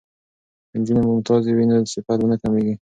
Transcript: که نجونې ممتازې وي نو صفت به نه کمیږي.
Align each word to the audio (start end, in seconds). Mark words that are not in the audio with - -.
که 0.69 0.75
نجونې 0.79 1.01
ممتازې 1.09 1.51
وي 1.53 1.65
نو 1.69 1.77
صفت 1.93 2.17
به 2.21 2.27
نه 2.31 2.37
کمیږي. 2.41 2.73